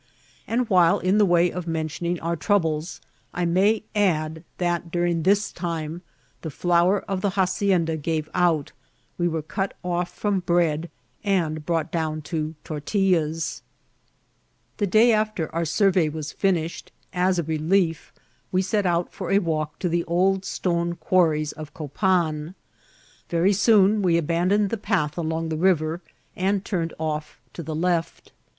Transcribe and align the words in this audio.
And 0.47 0.67
while 0.67 0.97
in 0.97 1.19
the 1.19 1.27
way 1.27 1.51
of 1.51 1.67
mentioning 1.67 2.19
our 2.21 2.35
troubles 2.35 3.01
I 3.35 3.45
may 3.45 3.83
add, 3.95 4.43
that 4.57 4.89
during 4.89 5.21
tiiis 5.21 5.53
time 5.53 6.01
the 6.41 6.49
flour 6.49 7.01
of 7.01 7.21
die 7.21 7.29
hacienda 7.29 7.97
gave 7.97 8.27
out, 8.33 8.71
we 9.19 9.27
were 9.27 9.43
cut 9.43 9.75
<^ 9.85 10.07
from 10.07 10.41
teead, 10.41 10.89
and 11.23 11.63
brought 11.67 11.91
down 11.91 12.23
to 12.23 12.55
tortiUas. 12.65 13.61
Vol. 13.61 13.61
L— 13.61 13.61
T 13.61 13.61
13 13.61 13.61
146 13.61 13.61
IKCIDBKT8 14.57 14.63
OP 14.65 14.73
TRATBL. 14.73 14.77
The 14.77 14.87
day 14.87 15.13
after 15.13 15.53
our 15.55 15.65
surrey 15.65 16.09
was 16.09 16.33
finiahed, 16.33 16.87
as 17.13 17.37
a 17.37 17.43
relief 17.43 18.11
we 18.51 18.63
set 18.63 18.87
out 18.87 19.13
for 19.13 19.29
a 19.29 19.37
walk 19.37 19.77
to 19.77 19.87
the 19.87 20.03
old 20.05 20.43
stone 20.45 20.95
quarries 20.95 21.51
of 21.51 21.75
CopmB. 21.75 22.55
Very 23.29 23.53
soon 23.53 24.01
we 24.01 24.17
abandoned 24.17 24.71
the 24.71 24.77
path 24.77 25.15
along 25.15 25.49
the 25.49 25.57
riveri 25.57 26.01
and 26.35 26.65
turned 26.65 26.95
off 26.97 27.39
to 27.53 27.61
the 27.61 27.75
left. 27.75 28.31